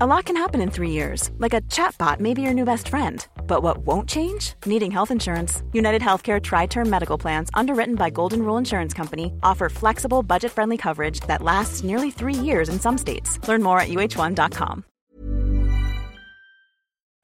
[0.00, 1.30] A lot can happen in three years.
[1.38, 3.24] Like a chatbot may be your new best friend.
[3.46, 4.54] But what won't change?
[4.66, 5.62] Needing health insurance.
[5.72, 11.20] United Healthcare Tri-Term Medical Plans, underwritten by Golden Rule Insurance Company, offer flexible, budget-friendly coverage
[11.28, 13.38] that lasts nearly three years in some states.
[13.46, 14.82] Learn more at uh1.com.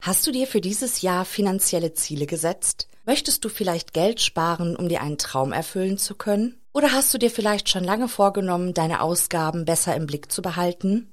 [0.02, 2.86] Hast du dir für dieses Jahr finanzielle Ziele gesetzt?
[3.04, 6.54] Möchtest du vielleicht Geld sparen, um dir einen Traum erfüllen zu können?
[6.72, 11.12] Oder hast du dir vielleicht schon lange vorgenommen, deine Ausgaben besser im Blick zu behalten?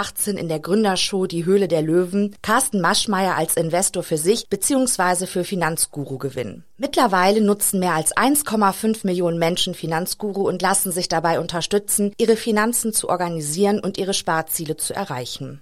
[0.01, 5.27] 2018 in der Gründershow Die Höhle der Löwen Carsten Maschmeyer als Investor für sich bzw.
[5.27, 6.63] für Finanzguru gewinnen.
[6.77, 12.93] Mittlerweile nutzen mehr als 1,5 Millionen Menschen Finanzguru und lassen sich dabei unterstützen, ihre Finanzen
[12.93, 15.61] zu organisieren und ihre Sparziele zu erreichen.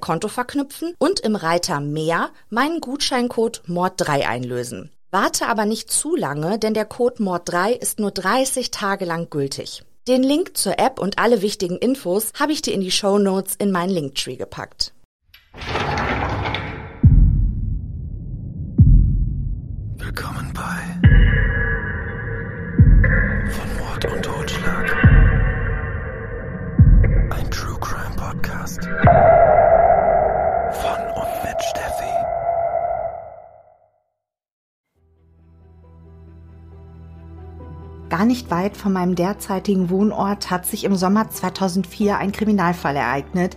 [0.00, 4.90] Konto verknüpfen und im Reiter Mehr meinen Gutscheincode MORD3 einlösen.
[5.10, 9.84] Warte aber nicht zu lange, denn der Code MORD3 ist nur 30 Tage lang gültig.
[10.06, 13.54] Den Link zur App und alle wichtigen Infos habe ich dir in die Show Notes
[13.56, 14.92] in meinen Linktree gepackt.
[19.96, 20.98] Willkommen bei
[23.50, 24.96] Von Mord und Totschlag.
[27.30, 28.88] Ein True Crime Podcast.
[38.10, 43.56] Gar nicht weit von meinem derzeitigen Wohnort hat sich im Sommer 2004 ein Kriminalfall ereignet,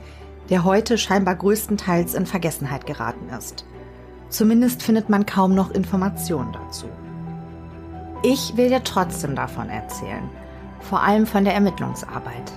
[0.49, 3.65] der heute scheinbar größtenteils in Vergessenheit geraten ist.
[4.27, 6.87] Zumindest findet man kaum noch Informationen dazu.
[8.23, 10.29] Ich will dir trotzdem davon erzählen,
[10.81, 12.51] vor allem von der Ermittlungsarbeit.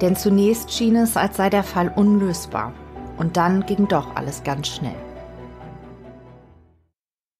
[0.00, 2.72] Denn zunächst schien es, als sei der Fall unlösbar,
[3.16, 4.94] und dann ging doch alles ganz schnell.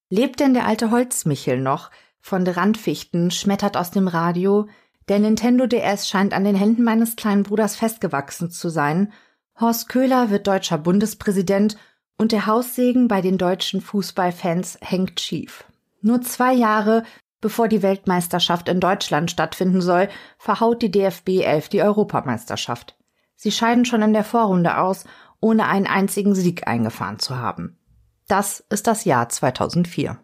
[0.09, 1.91] Lebt denn der alte Holzmichel noch,
[2.21, 4.67] von Randfichten schmettert aus dem Radio,
[5.07, 9.11] der Nintendo DS scheint an den Händen meines kleinen Bruders festgewachsen zu sein,
[9.59, 11.77] Horst Köhler wird deutscher Bundespräsident
[12.17, 15.65] und der Haussegen bei den deutschen Fußballfans hängt schief.
[16.01, 17.03] Nur zwei Jahre
[17.41, 22.97] bevor die Weltmeisterschaft in Deutschland stattfinden soll, verhaut die DFB 11 die Europameisterschaft.
[23.35, 25.05] Sie scheiden schon in der Vorrunde aus,
[25.39, 27.77] ohne einen einzigen Sieg eingefahren zu haben.
[28.27, 30.19] Das ist das Jahr 2004.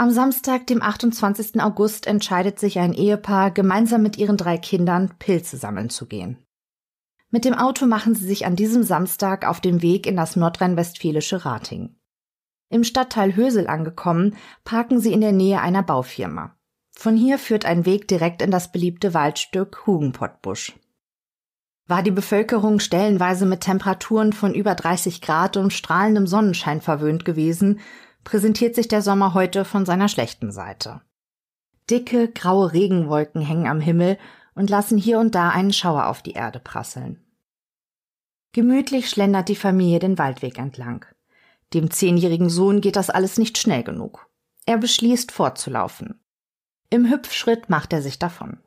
[0.00, 1.60] Am Samstag, dem 28.
[1.60, 6.38] August, entscheidet sich ein Ehepaar, gemeinsam mit ihren drei Kindern Pilze sammeln zu gehen.
[7.30, 11.44] Mit dem Auto machen sie sich an diesem Samstag auf dem Weg in das nordrhein-westfälische
[11.44, 11.96] Rating.
[12.70, 16.54] Im Stadtteil Hösel angekommen, parken sie in der Nähe einer Baufirma.
[16.96, 20.78] Von hier führt ein Weg direkt in das beliebte Waldstück Hugenpottbusch.
[21.88, 27.80] War die Bevölkerung stellenweise mit Temperaturen von über 30 Grad und strahlendem Sonnenschein verwöhnt gewesen,
[28.28, 31.00] präsentiert sich der Sommer heute von seiner schlechten Seite.
[31.88, 34.18] Dicke, graue Regenwolken hängen am Himmel
[34.54, 37.24] und lassen hier und da einen Schauer auf die Erde prasseln.
[38.52, 41.06] Gemütlich schlendert die Familie den Waldweg entlang.
[41.72, 44.28] Dem zehnjährigen Sohn geht das alles nicht schnell genug.
[44.66, 46.20] Er beschließt, fortzulaufen.
[46.90, 48.58] Im Hüpfschritt macht er sich davon.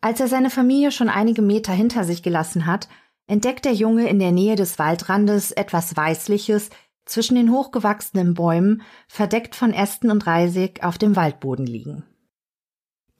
[0.00, 2.88] Als er seine Familie schon einige Meter hinter sich gelassen hat,
[3.26, 6.70] entdeckt der Junge in der Nähe des Waldrandes etwas Weißliches
[7.10, 12.04] zwischen den hochgewachsenen Bäumen, verdeckt von Ästen und Reisig, auf dem Waldboden liegen.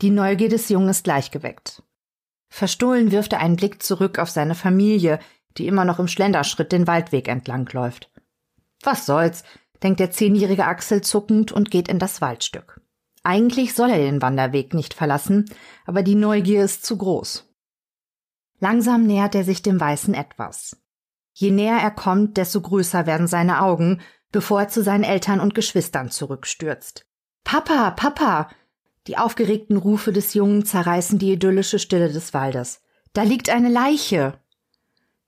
[0.00, 1.82] Die Neugier des Jungen ist gleich geweckt.
[2.48, 5.18] Verstohlen wirft er einen Blick zurück auf seine Familie,
[5.56, 8.10] die immer noch im Schlenderschritt den Waldweg entlang läuft.
[8.82, 9.44] Was soll's,
[9.82, 12.80] denkt der zehnjährige Axel zuckend und geht in das Waldstück.
[13.22, 15.50] Eigentlich soll er den Wanderweg nicht verlassen,
[15.84, 17.46] aber die Neugier ist zu groß.
[18.60, 20.76] Langsam nähert er sich dem weißen Etwas.
[21.32, 24.00] Je näher er kommt, desto größer werden seine Augen,
[24.32, 27.06] bevor er zu seinen Eltern und Geschwistern zurückstürzt.
[27.44, 28.50] Papa, Papa!
[29.06, 32.82] Die aufgeregten Rufe des Jungen zerreißen die idyllische Stille des Waldes.
[33.12, 34.38] Da liegt eine Leiche!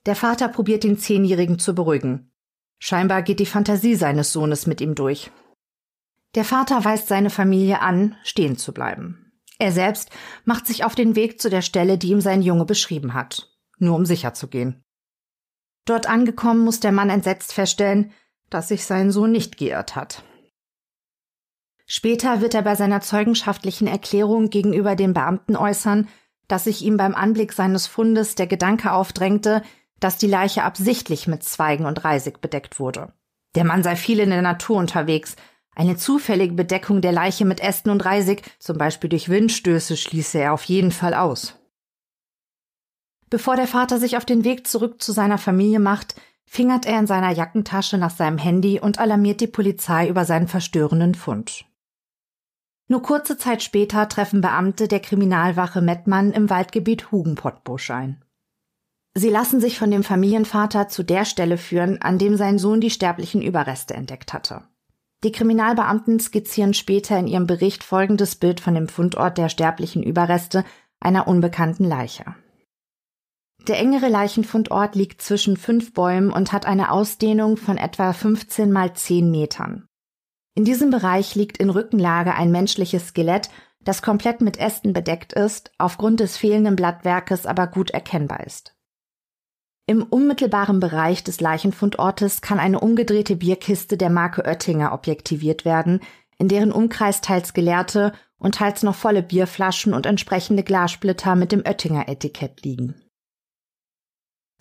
[0.07, 2.33] Der Vater probiert den Zehnjährigen zu beruhigen.
[2.79, 5.31] Scheinbar geht die Fantasie seines Sohnes mit ihm durch.
[6.35, 9.33] Der Vater weist seine Familie an, stehen zu bleiben.
[9.59, 10.11] Er selbst
[10.45, 13.95] macht sich auf den Weg zu der Stelle, die ihm sein Junge beschrieben hat, nur
[13.95, 14.82] um sicher zu gehen.
[15.85, 18.13] Dort angekommen muss der Mann entsetzt feststellen,
[18.51, 20.23] dass sich sein Sohn nicht geirrt hat.
[21.87, 26.09] Später wird er bei seiner zeugenschaftlichen Erklärung gegenüber den Beamten äußern,
[26.49, 29.63] dass sich ihm beim Anblick seines Fundes der Gedanke aufdrängte,
[30.01, 33.13] dass die Leiche absichtlich mit Zweigen und Reisig bedeckt wurde.
[33.55, 35.37] Der Mann sei viel in der Natur unterwegs.
[35.75, 40.53] Eine zufällige Bedeckung der Leiche mit Ästen und Reisig, zum Beispiel durch Windstöße, schließe er
[40.53, 41.62] auf jeden Fall aus.
[43.33, 47.07] Bevor der Vater sich auf den Weg zurück zu seiner Familie macht, fingert er in
[47.07, 51.65] seiner Jackentasche nach seinem Handy und alarmiert die Polizei über seinen verstörenden Fund.
[52.89, 58.23] Nur kurze Zeit später treffen Beamte der Kriminalwache Mettmann im Waldgebiet Hugenpottbusch ein.
[59.15, 62.91] Sie lassen sich von dem Familienvater zu der Stelle führen, an dem sein Sohn die
[62.91, 64.65] sterblichen Überreste entdeckt hatte.
[65.25, 70.67] Die Kriminalbeamten skizzieren später in ihrem Bericht folgendes Bild von dem Fundort der sterblichen Überreste
[71.01, 72.35] einer unbekannten Leiche.
[73.69, 78.93] Der engere Leichenfundort liegt zwischen fünf Bäumen und hat eine Ausdehnung von etwa 15 mal
[78.93, 79.87] 10 Metern.
[80.55, 83.51] In diesem Bereich liegt in Rückenlage ein menschliches Skelett,
[83.81, 88.75] das komplett mit Ästen bedeckt ist, aufgrund des fehlenden Blattwerkes aber gut erkennbar ist.
[89.87, 96.01] Im unmittelbaren Bereich des Leichenfundortes kann eine umgedrehte Bierkiste der Marke Oettinger objektiviert werden,
[96.39, 101.61] in deren Umkreis teils geleerte und teils noch volle Bierflaschen und entsprechende Glassplitter mit dem
[101.61, 103.02] Oettinger Etikett liegen.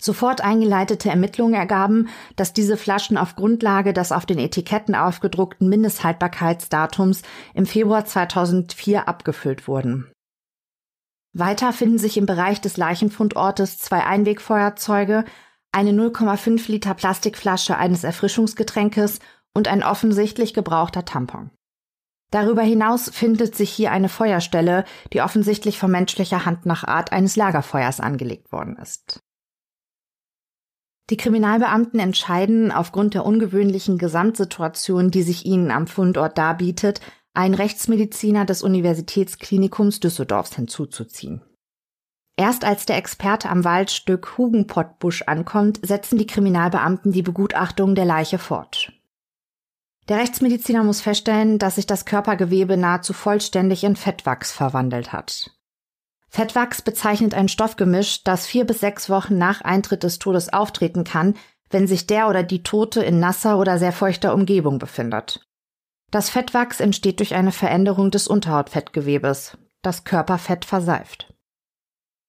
[0.03, 7.21] Sofort eingeleitete Ermittlungen ergaben, dass diese Flaschen auf Grundlage des auf den Etiketten aufgedruckten Mindesthaltbarkeitsdatums
[7.53, 10.11] im Februar 2004 abgefüllt wurden.
[11.33, 15.23] Weiter finden sich im Bereich des Leichenfundortes zwei Einwegfeuerzeuge,
[15.71, 19.19] eine 0,5 Liter Plastikflasche eines Erfrischungsgetränkes
[19.53, 21.51] und ein offensichtlich gebrauchter Tampon.
[22.31, 24.83] Darüber hinaus findet sich hier eine Feuerstelle,
[25.13, 29.21] die offensichtlich von menschlicher Hand nach Art eines Lagerfeuers angelegt worden ist.
[31.09, 37.01] Die Kriminalbeamten entscheiden aufgrund der ungewöhnlichen Gesamtsituation, die sich ihnen am Fundort darbietet,
[37.33, 41.41] einen Rechtsmediziner des Universitätsklinikums Düsseldorfs hinzuzuziehen.
[42.37, 48.37] Erst als der Experte am Waldstück Hugenpottbusch ankommt, setzen die Kriminalbeamten die Begutachtung der Leiche
[48.37, 48.93] fort.
[50.09, 55.51] Der Rechtsmediziner muss feststellen, dass sich das Körpergewebe nahezu vollständig in Fettwachs verwandelt hat.
[56.33, 61.35] Fettwachs bezeichnet ein Stoffgemisch, das vier bis sechs Wochen nach Eintritt des Todes auftreten kann,
[61.69, 65.45] wenn sich der oder die Tote in nasser oder sehr feuchter Umgebung befindet.
[66.09, 69.57] Das Fettwachs entsteht durch eine Veränderung des Unterhautfettgewebes.
[69.81, 71.33] Das Körperfett verseift.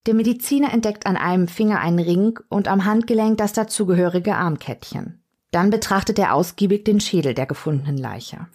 [0.06, 5.22] Der Mediziner entdeckt an einem Finger einen Ring und am Handgelenk das dazugehörige Armkettchen.
[5.52, 8.48] Dann betrachtet er ausgiebig den Schädel der gefundenen Leiche.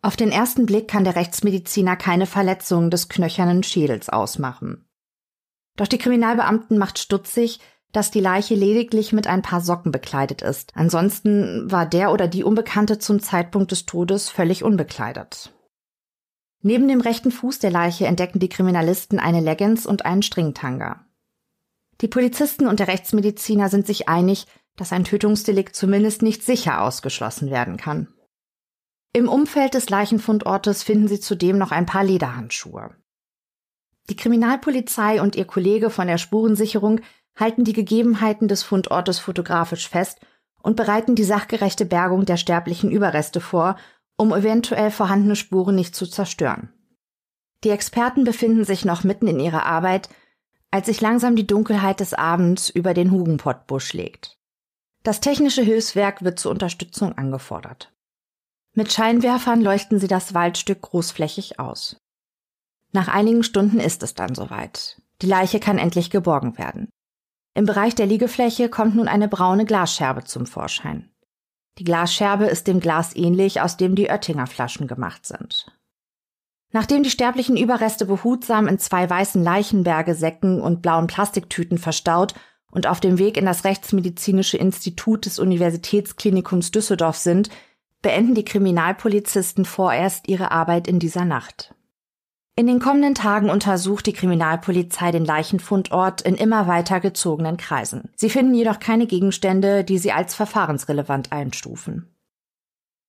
[0.00, 4.88] Auf den ersten Blick kann der Rechtsmediziner keine Verletzung des knöchernen Schädels ausmachen.
[5.76, 7.60] Doch die Kriminalbeamten macht stutzig,
[7.92, 10.72] dass die Leiche lediglich mit ein paar Socken bekleidet ist.
[10.74, 15.52] Ansonsten war der oder die Unbekannte zum Zeitpunkt des Todes völlig unbekleidet.
[16.60, 21.06] Neben dem rechten Fuß der Leiche entdecken die Kriminalisten eine Leggings und einen Stringtanga.
[22.00, 27.50] Die Polizisten und der Rechtsmediziner sind sich einig, dass ein Tötungsdelikt zumindest nicht sicher ausgeschlossen
[27.50, 28.08] werden kann.
[29.18, 32.90] Im Umfeld des Leichenfundortes finden sie zudem noch ein paar Lederhandschuhe.
[34.08, 37.00] Die Kriminalpolizei und ihr Kollege von der Spurensicherung
[37.34, 40.20] halten die Gegebenheiten des Fundortes fotografisch fest
[40.62, 43.74] und bereiten die sachgerechte Bergung der sterblichen Überreste vor,
[44.16, 46.72] um eventuell vorhandene Spuren nicht zu zerstören.
[47.64, 50.10] Die Experten befinden sich noch mitten in ihrer Arbeit,
[50.70, 54.38] als sich langsam die Dunkelheit des Abends über den Hugenpottbusch legt.
[55.02, 57.92] Das technische Hilfswerk wird zur Unterstützung angefordert.
[58.78, 61.96] Mit Scheinwerfern leuchten sie das Waldstück großflächig aus.
[62.92, 65.02] Nach einigen Stunden ist es dann soweit.
[65.20, 66.88] Die Leiche kann endlich geborgen werden.
[67.54, 71.10] Im Bereich der Liegefläche kommt nun eine braune Glasscherbe zum Vorschein.
[71.78, 75.66] Die Glasscherbe ist dem Glas ähnlich, aus dem die Oettinger Flaschen gemacht sind.
[76.70, 82.34] Nachdem die sterblichen Überreste behutsam in zwei weißen Leichenberge-Säcken und blauen Plastiktüten verstaut
[82.70, 87.50] und auf dem Weg in das Rechtsmedizinische Institut des Universitätsklinikums Düsseldorf sind,
[88.02, 91.74] beenden die Kriminalpolizisten vorerst ihre Arbeit in dieser Nacht.
[92.58, 98.10] In den kommenden Tagen untersucht die Kriminalpolizei den Leichenfundort in immer weiter gezogenen Kreisen.
[98.16, 102.12] Sie finden jedoch keine Gegenstände, die sie als verfahrensrelevant einstufen.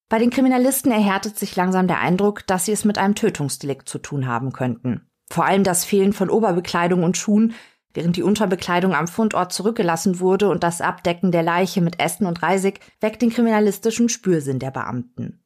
[0.08, 3.98] Bei den Kriminalisten erhärtet sich langsam der Eindruck, dass sie es mit einem Tötungsdelikt zu
[3.98, 5.08] tun haben könnten.
[5.32, 7.54] Vor allem das Fehlen von Oberbekleidung und Schuhen,
[7.94, 12.42] während die Unterbekleidung am Fundort zurückgelassen wurde und das Abdecken der Leiche mit Ästen und
[12.42, 15.44] Reisig weckt den kriminalistischen Spürsinn der Beamten.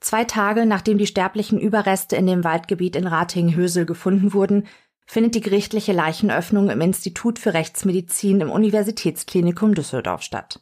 [0.00, 4.66] Zwei Tage nachdem die sterblichen Überreste in dem Waldgebiet in Ratingen-Hösel gefunden wurden,
[5.06, 10.60] findet die gerichtliche Leichenöffnung im Institut für Rechtsmedizin im Universitätsklinikum Düsseldorf statt.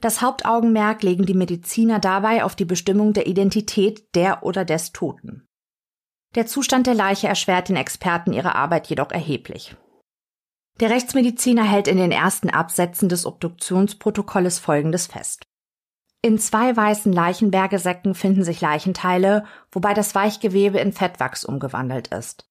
[0.00, 5.46] Das Hauptaugenmerk legen die Mediziner dabei auf die Bestimmung der Identität der oder des Toten.
[6.34, 9.76] Der Zustand der Leiche erschwert den Experten ihre Arbeit jedoch erheblich.
[10.80, 15.46] Der Rechtsmediziner hält in den ersten Absätzen des Obduktionsprotokolles Folgendes fest.
[16.22, 22.48] In zwei weißen Leichenbergesäcken finden sich Leichenteile, wobei das Weichgewebe in Fettwachs umgewandelt ist.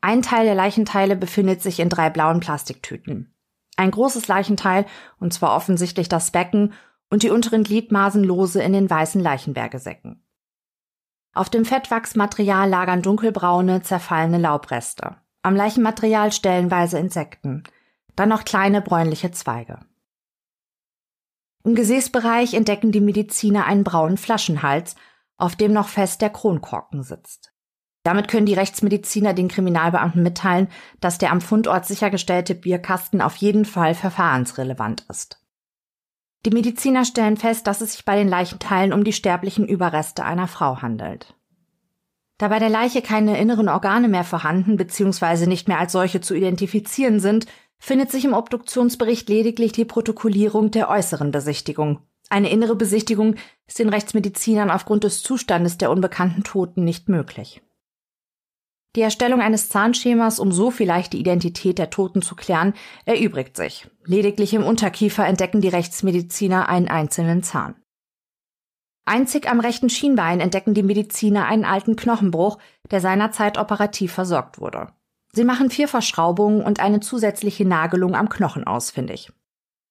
[0.00, 3.34] Ein Teil der Leichenteile befindet sich in drei blauen Plastiktüten.
[3.76, 4.86] Ein großes Leichenteil,
[5.18, 6.72] und zwar offensichtlich das Becken,
[7.10, 10.26] und die unteren Gliedmaßen lose in den weißen Leichenbergesäcken.
[11.34, 15.16] Auf dem Fettwachsmaterial lagern dunkelbraune, zerfallene Laubreste.
[15.42, 17.64] Am Leichenmaterial stellenweise Insekten.
[18.14, 19.80] Dann noch kleine bräunliche Zweige.
[21.64, 24.94] Im Gesäßbereich entdecken die Mediziner einen braunen Flaschenhals,
[25.36, 27.52] auf dem noch fest der Kronkorken sitzt.
[28.04, 30.68] Damit können die Rechtsmediziner den Kriminalbeamten mitteilen,
[31.00, 35.40] dass der am Fundort sichergestellte Bierkasten auf jeden Fall verfahrensrelevant ist.
[36.44, 40.48] Die Mediziner stellen fest, dass es sich bei den Leichenteilen um die sterblichen Überreste einer
[40.48, 41.34] Frau handelt.
[42.42, 45.46] Da bei der Leiche keine inneren Organe mehr vorhanden bzw.
[45.46, 47.46] nicht mehr als solche zu identifizieren sind,
[47.78, 52.00] findet sich im Obduktionsbericht lediglich die Protokollierung der äußeren Besichtigung.
[52.30, 53.36] Eine innere Besichtigung
[53.68, 57.62] ist den Rechtsmedizinern aufgrund des Zustandes der unbekannten Toten nicht möglich.
[58.96, 63.88] Die Erstellung eines Zahnschemas, um so vielleicht die Identität der Toten zu klären, erübrigt sich.
[64.04, 67.76] Lediglich im Unterkiefer entdecken die Rechtsmediziner einen einzelnen Zahn.
[69.04, 72.58] Einzig am rechten Schienbein entdecken die Mediziner einen alten Knochenbruch,
[72.90, 74.88] der seinerzeit operativ versorgt wurde.
[75.32, 79.32] Sie machen vier Verschraubungen und eine zusätzliche Nagelung am Knochen ausfindig.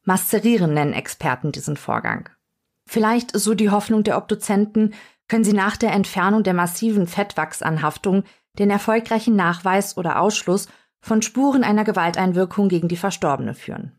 [0.04, 2.30] Maszerieren nennen Experten diesen Vorgang.
[2.86, 4.94] Vielleicht, so die Hoffnung der Obduzenten,
[5.30, 8.24] können sie nach der Entfernung der massiven Fettwachsanhaftung
[8.58, 10.68] den erfolgreichen Nachweis oder Ausschluss
[11.00, 13.94] von Spuren einer Gewalteinwirkung gegen die Verstorbene führen.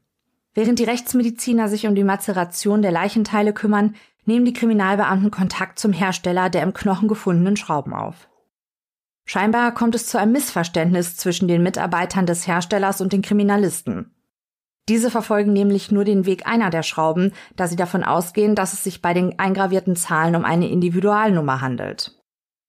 [0.52, 3.94] Während die Rechtsmediziner sich um die Mazeration der Leichenteile kümmern,
[4.26, 8.28] nehmen die Kriminalbeamten Kontakt zum Hersteller der im Knochen gefundenen Schrauben auf.
[9.24, 14.12] Scheinbar kommt es zu einem Missverständnis zwischen den Mitarbeitern des Herstellers und den Kriminalisten.
[14.88, 18.82] Diese verfolgen nämlich nur den Weg einer der Schrauben, da sie davon ausgehen, dass es
[18.82, 22.16] sich bei den eingravierten Zahlen um eine Individualnummer handelt.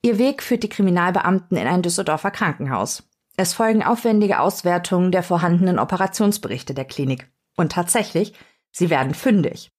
[0.03, 3.03] Ihr Weg führt die Kriminalbeamten in ein Düsseldorfer Krankenhaus.
[3.37, 7.31] Es folgen aufwendige Auswertungen der vorhandenen Operationsberichte der Klinik.
[7.55, 8.33] Und tatsächlich,
[8.71, 9.71] sie werden fündig.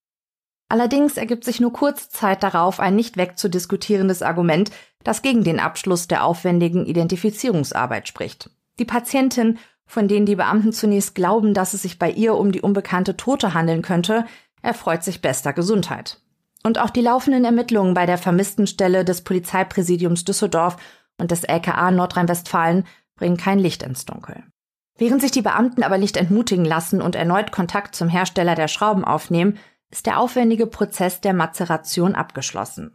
[0.68, 4.70] Allerdings ergibt sich nur kurze Zeit darauf ein nicht wegzudiskutierendes Argument,
[5.04, 8.48] das gegen den Abschluss der aufwendigen Identifizierungsarbeit spricht.
[8.78, 9.58] Die Patientin,
[9.92, 13.52] von denen die Beamten zunächst glauben, dass es sich bei ihr um die unbekannte Tote
[13.52, 14.24] handeln könnte,
[14.62, 16.18] erfreut sich bester Gesundheit.
[16.62, 20.78] Und auch die laufenden Ermittlungen bei der Vermisstenstelle des Polizeipräsidiums Düsseldorf
[21.18, 22.84] und des LKA Nordrhein-Westfalen
[23.16, 24.42] bringen kein Licht ins Dunkel.
[24.96, 29.04] Während sich die Beamten aber nicht entmutigen lassen und erneut Kontakt zum Hersteller der Schrauben
[29.04, 29.58] aufnehmen,
[29.90, 32.94] ist der aufwendige Prozess der Mazeration abgeschlossen.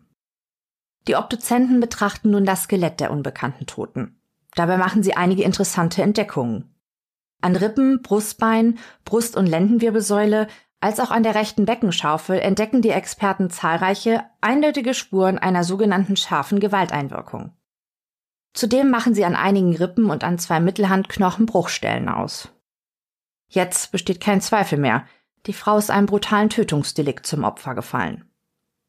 [1.08, 4.20] Die Obduzenten betrachten nun das Skelett der unbekannten Toten.
[4.56, 6.74] Dabei machen sie einige interessante Entdeckungen.
[7.42, 10.48] An Rippen, Brustbein, Brust- und Lendenwirbelsäule
[10.80, 16.60] als auch an der rechten Beckenschaufel entdecken die Experten zahlreiche, eindeutige Spuren einer sogenannten scharfen
[16.60, 17.52] Gewalteinwirkung.
[18.54, 22.50] Zudem machen sie an einigen Rippen und an zwei Mittelhandknochen Bruchstellen aus.
[23.50, 25.06] Jetzt besteht kein Zweifel mehr,
[25.46, 28.30] die Frau ist einem brutalen Tötungsdelikt zum Opfer gefallen.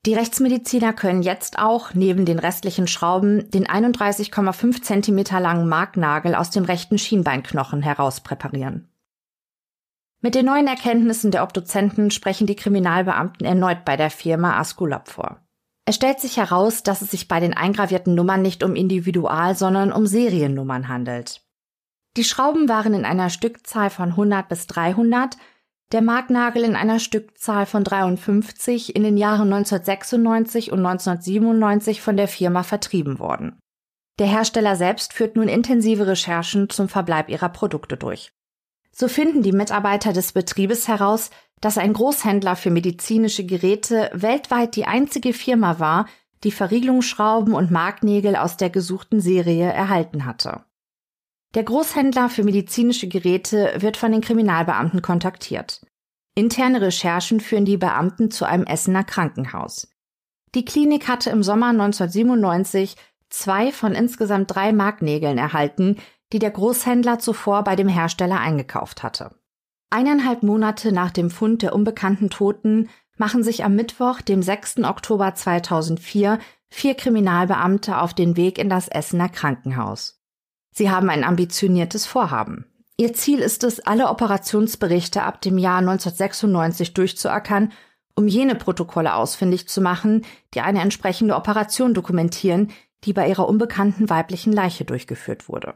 [0.07, 6.51] Die Rechtsmediziner können jetzt auch neben den restlichen Schrauben den 31,5 cm langen Marknagel aus
[6.51, 8.89] dem rechten Schienbeinknochen herauspräparieren.
[10.21, 15.41] Mit den neuen Erkenntnissen der Obduzenten sprechen die Kriminalbeamten erneut bei der Firma Asculap vor.
[15.85, 19.93] Es stellt sich heraus, dass es sich bei den eingravierten Nummern nicht um Individual, sondern
[19.93, 21.43] um Seriennummern handelt.
[22.17, 25.37] Die Schrauben waren in einer Stückzahl von 100 bis 300
[25.93, 32.29] der Marknagel in einer Stückzahl von 53 in den Jahren 1996 und 1997 von der
[32.29, 33.59] Firma vertrieben worden.
[34.19, 38.33] Der Hersteller selbst führt nun intensive Recherchen zum Verbleib ihrer Produkte durch.
[38.93, 41.31] So finden die Mitarbeiter des Betriebes heraus,
[41.61, 46.07] dass ein Großhändler für medizinische Geräte weltweit die einzige Firma war,
[46.45, 50.65] die Verriegelungsschrauben und Marknägel aus der gesuchten Serie erhalten hatte.
[51.55, 55.81] Der Großhändler für medizinische Geräte wird von den Kriminalbeamten kontaktiert.
[56.35, 59.89] Interne Recherchen führen die Beamten zu einem Essener Krankenhaus.
[60.55, 62.97] Die Klinik hatte im Sommer 1997
[63.29, 65.97] zwei von insgesamt drei Marknägeln erhalten,
[66.33, 69.35] die der Großhändler zuvor bei dem Hersteller eingekauft hatte.
[69.91, 74.85] Eineinhalb Monate nach dem Fund der unbekannten Toten machen sich am Mittwoch, dem 6.
[74.85, 76.39] Oktober 2004,
[76.69, 80.18] vier Kriminalbeamte auf den Weg in das Essener Krankenhaus.
[80.79, 82.65] Sie haben ein ambitioniertes Vorhaben.
[82.97, 87.73] Ihr Ziel ist es, alle Operationsberichte ab dem Jahr 1996 durchzuackern,
[88.15, 92.71] um jene Protokolle ausfindig zu machen, die eine entsprechende Operation dokumentieren,
[93.03, 95.75] die bei ihrer unbekannten weiblichen Leiche durchgeführt wurde.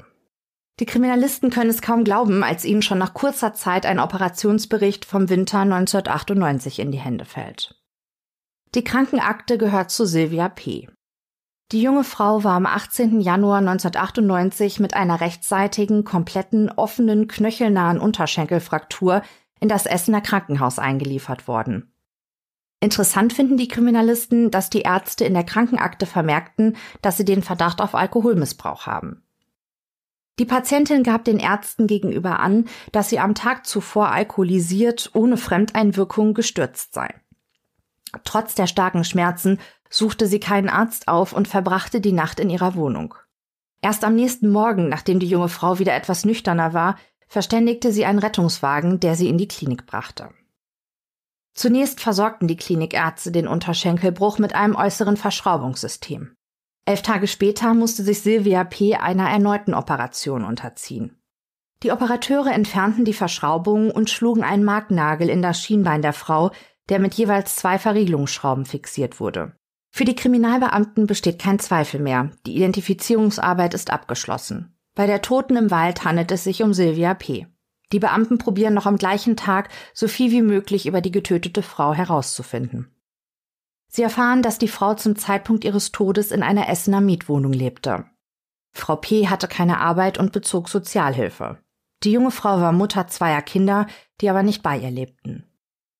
[0.78, 5.28] Die Kriminalisten können es kaum glauben, als ihnen schon nach kurzer Zeit ein Operationsbericht vom
[5.28, 7.74] Winter 1998 in die Hände fällt.
[8.76, 10.86] Die Krankenakte gehört zu Sylvia P.
[11.72, 13.22] Die junge Frau war am 18.
[13.22, 19.22] Januar 1998 mit einer rechtsseitigen, kompletten, offenen, knöchelnahen Unterschenkelfraktur
[19.58, 21.94] in das Essener Krankenhaus eingeliefert worden.
[22.80, 27.80] Interessant finden die Kriminalisten, dass die Ärzte in der Krankenakte vermerkten, dass sie den Verdacht
[27.80, 29.22] auf Alkoholmissbrauch haben.
[30.38, 36.34] Die Patientin gab den Ärzten gegenüber an, dass sie am Tag zuvor alkoholisiert, ohne Fremdeinwirkung
[36.34, 37.14] gestürzt sei.
[38.24, 39.58] Trotz der starken Schmerzen
[39.92, 43.14] suchte sie keinen Arzt auf und verbrachte die Nacht in ihrer Wohnung.
[43.82, 46.96] Erst am nächsten Morgen, nachdem die junge Frau wieder etwas nüchterner war,
[47.28, 50.30] verständigte sie einen Rettungswagen, der sie in die Klinik brachte.
[51.54, 56.34] Zunächst versorgten die Klinikärzte den Unterschenkelbruch mit einem äußeren Verschraubungssystem.
[56.86, 58.96] Elf Tage später musste sich Silvia P.
[58.96, 61.22] einer erneuten Operation unterziehen.
[61.82, 66.50] Die Operateure entfernten die Verschraubung und schlugen einen Marknagel in das Schienbein der Frau,
[66.88, 69.56] der mit jeweils zwei Verriegelungsschrauben fixiert wurde.
[69.94, 72.30] Für die Kriminalbeamten besteht kein Zweifel mehr.
[72.46, 74.74] Die Identifizierungsarbeit ist abgeschlossen.
[74.94, 77.46] Bei der Toten im Wald handelt es sich um Sylvia P.
[77.92, 81.92] Die Beamten probieren noch am gleichen Tag so viel wie möglich über die getötete Frau
[81.92, 82.96] herauszufinden.
[83.86, 88.06] Sie erfahren, dass die Frau zum Zeitpunkt ihres Todes in einer Essener Mietwohnung lebte.
[88.72, 89.28] Frau P.
[89.28, 91.58] hatte keine Arbeit und bezog Sozialhilfe.
[92.02, 93.86] Die junge Frau war Mutter zweier Kinder,
[94.22, 95.51] die aber nicht bei ihr lebten.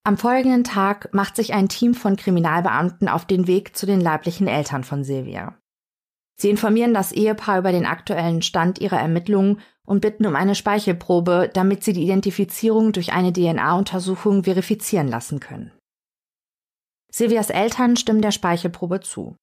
[0.05, 4.49] Am folgenden Tag macht sich ein Team von Kriminalbeamten auf den Weg zu den leiblichen
[4.49, 5.57] Eltern von Silvia.
[6.37, 11.51] Sie informieren das Ehepaar über den aktuellen Stand ihrer Ermittlungen und bitten um eine Speichelprobe,
[11.55, 15.71] damit sie die Identifizierung durch eine DNA-Untersuchung verifizieren lassen können.
[17.13, 19.37] Silvias Eltern stimmen der Speichelprobe zu.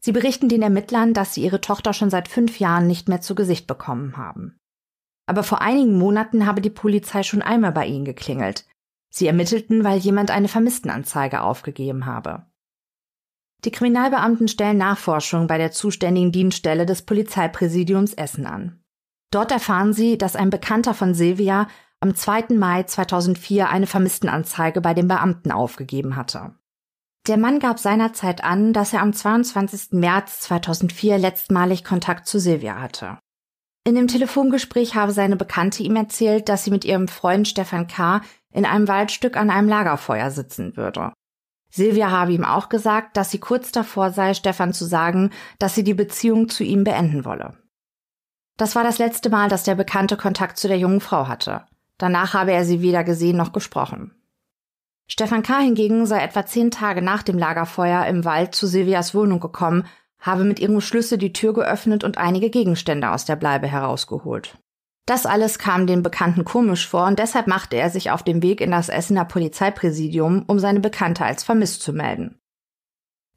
[0.00, 3.34] Sie berichten den Ermittlern, dass sie ihre Tochter schon seit fünf Jahren nicht mehr zu
[3.34, 4.56] Gesicht bekommen haben.
[5.26, 8.64] Aber vor einigen Monaten habe die Polizei schon einmal bei ihnen geklingelt,
[9.14, 12.46] Sie ermittelten, weil jemand eine Vermisstenanzeige aufgegeben habe.
[13.66, 18.82] Die Kriminalbeamten stellen Nachforschungen bei der zuständigen Dienststelle des Polizeipräsidiums Essen an.
[19.30, 21.68] Dort erfahren sie, dass ein Bekannter von Silvia
[22.00, 22.54] am 2.
[22.54, 26.54] Mai 2004 eine Vermisstenanzeige bei den Beamten aufgegeben hatte.
[27.28, 29.92] Der Mann gab seinerzeit an, dass er am 22.
[29.92, 33.18] März 2004 letztmalig Kontakt zu Silvia hatte.
[33.84, 38.22] In dem Telefongespräch habe seine Bekannte ihm erzählt, dass sie mit ihrem Freund Stefan K
[38.52, 41.12] in einem Waldstück an einem Lagerfeuer sitzen würde.
[41.70, 45.84] Silvia habe ihm auch gesagt, dass sie kurz davor sei, Stefan zu sagen, dass sie
[45.84, 47.56] die Beziehung zu ihm beenden wolle.
[48.58, 51.64] Das war das letzte Mal, dass der Bekannte Kontakt zu der jungen Frau hatte.
[51.96, 54.14] Danach habe er sie weder gesehen noch gesprochen.
[55.06, 55.60] Stefan K.
[55.60, 59.86] hingegen sei etwa zehn Tage nach dem Lagerfeuer im Wald zu Silvias Wohnung gekommen,
[60.18, 64.58] habe mit ihrem Schlüssel die Tür geöffnet und einige Gegenstände aus der Bleibe herausgeholt.
[65.06, 68.60] Das alles kam den Bekannten komisch vor und deshalb machte er sich auf den Weg
[68.60, 72.38] in das Essener Polizeipräsidium, um seine Bekannte als vermisst zu melden.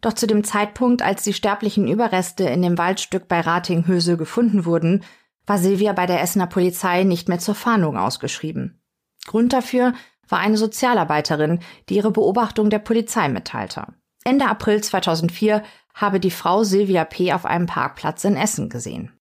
[0.02, 5.04] Doch zu dem Zeitpunkt, als die sterblichen Überreste in dem Waldstück bei Ratinghösel gefunden wurden,
[5.48, 8.82] war Silvia bei der Essener Polizei nicht mehr zur Fahndung ausgeschrieben.
[9.26, 9.94] Grund dafür
[10.28, 13.88] war eine Sozialarbeiterin, die ihre Beobachtung der Polizei mitteilte.
[14.24, 17.34] Ende April 2004 habe die Frau Silvia P.
[17.34, 19.15] auf einem Parkplatz in Essen gesehen.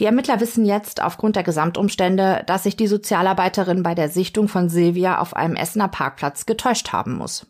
[0.00, 4.70] Die Ermittler wissen jetzt aufgrund der Gesamtumstände, dass sich die Sozialarbeiterin bei der Sichtung von
[4.70, 7.46] Silvia auf einem Essener Parkplatz getäuscht haben muss.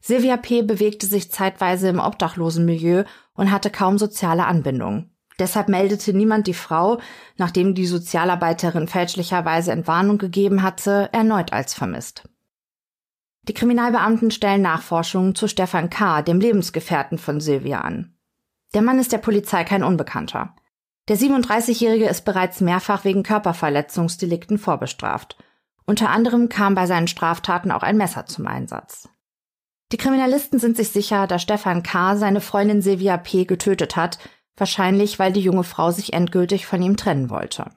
[0.00, 0.62] Silvia P.
[0.62, 3.02] bewegte sich zeitweise im Obdachlosenmilieu
[3.34, 5.10] und hatte kaum soziale Anbindung.
[5.40, 7.00] Deshalb meldete niemand die Frau,
[7.36, 12.28] nachdem die Sozialarbeiterin fälschlicherweise Entwarnung gegeben hatte, erneut als vermisst.
[13.48, 18.16] Die Kriminalbeamten stellen Nachforschungen zu Stefan K., dem Lebensgefährten von Silvia, an.
[18.74, 20.54] Der Mann ist der Polizei kein Unbekannter.
[21.08, 25.38] Der 37-Jährige ist bereits mehrfach wegen Körperverletzungsdelikten vorbestraft.
[25.86, 29.08] Unter anderem kam bei seinen Straftaten auch ein Messer zum Einsatz.
[29.90, 32.16] Die Kriminalisten sind sich sicher, dass Stefan K.
[32.16, 33.46] seine Freundin Silvia P.
[33.46, 34.18] getötet hat,
[34.54, 37.70] wahrscheinlich weil die junge Frau sich endgültig von ihm trennen wollte.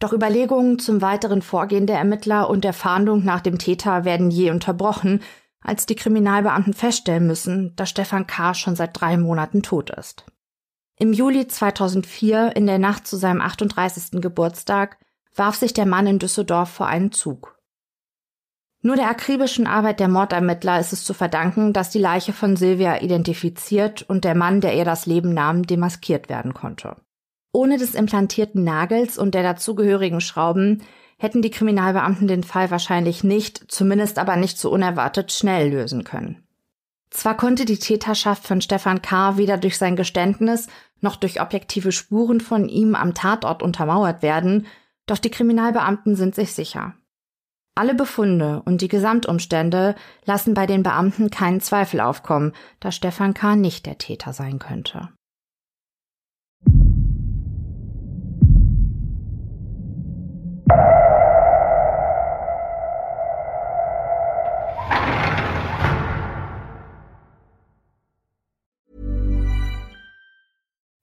[0.00, 4.50] Doch Überlegungen zum weiteren Vorgehen der Ermittler und der Fahndung nach dem Täter werden je
[4.50, 5.22] unterbrochen,
[5.60, 8.54] als die Kriminalbeamten feststellen müssen, dass Stefan K.
[8.54, 10.24] schon seit drei Monaten tot ist.
[10.98, 14.20] Im Juli 2004, in der Nacht zu seinem 38.
[14.20, 14.98] Geburtstag,
[15.34, 17.58] warf sich der Mann in Düsseldorf vor einen Zug.
[18.82, 23.00] Nur der akribischen Arbeit der Mordermittler ist es zu verdanken, dass die Leiche von Silvia
[23.00, 26.96] identifiziert und der Mann, der ihr das Leben nahm, demaskiert werden konnte.
[27.52, 30.82] Ohne des implantierten Nagels und der dazugehörigen Schrauben
[31.16, 36.41] hätten die Kriminalbeamten den Fall wahrscheinlich nicht, zumindest aber nicht so unerwartet schnell lösen können.
[37.12, 39.36] Zwar konnte die Täterschaft von Stefan K.
[39.36, 40.68] weder durch sein Geständnis
[41.00, 44.66] noch durch objektive Spuren von ihm am Tatort untermauert werden,
[45.06, 46.94] doch die Kriminalbeamten sind sich sicher.
[47.74, 49.94] Alle Befunde und die Gesamtumstände
[50.24, 53.56] lassen bei den Beamten keinen Zweifel aufkommen, dass Stefan K.
[53.56, 55.10] nicht der Täter sein könnte.